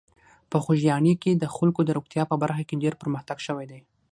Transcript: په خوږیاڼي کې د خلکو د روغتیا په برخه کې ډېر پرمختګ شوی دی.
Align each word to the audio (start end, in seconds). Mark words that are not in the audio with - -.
په 0.51 0.57
خوږیاڼي 0.63 1.13
کې 1.23 1.31
د 1.35 1.45
خلکو 1.55 1.81
د 1.85 1.89
روغتیا 1.97 2.23
په 2.31 2.35
برخه 2.41 2.63
کې 2.67 2.81
ډېر 2.83 2.93
پرمختګ 3.01 3.37
شوی 3.47 3.65
دی. 3.71 3.79